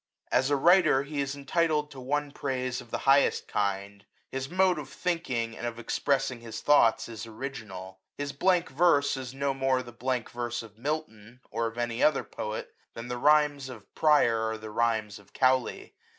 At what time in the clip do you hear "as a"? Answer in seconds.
0.31-0.55